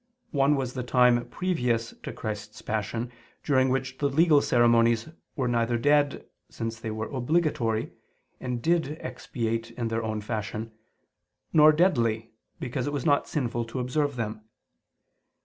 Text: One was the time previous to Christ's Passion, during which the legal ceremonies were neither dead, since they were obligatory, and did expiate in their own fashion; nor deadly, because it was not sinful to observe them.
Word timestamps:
One 0.31 0.55
was 0.55 0.73
the 0.73 0.81
time 0.81 1.29
previous 1.29 1.93
to 2.01 2.11
Christ's 2.11 2.63
Passion, 2.63 3.11
during 3.43 3.69
which 3.69 3.99
the 3.99 4.09
legal 4.09 4.41
ceremonies 4.41 5.07
were 5.35 5.47
neither 5.47 5.77
dead, 5.77 6.25
since 6.49 6.79
they 6.79 6.89
were 6.89 7.05
obligatory, 7.11 7.91
and 8.39 8.63
did 8.63 8.97
expiate 8.99 9.69
in 9.69 9.89
their 9.89 10.01
own 10.01 10.19
fashion; 10.21 10.71
nor 11.53 11.71
deadly, 11.71 12.31
because 12.59 12.87
it 12.87 12.93
was 12.93 13.05
not 13.05 13.27
sinful 13.27 13.63
to 13.65 13.79
observe 13.79 14.15
them. 14.15 14.41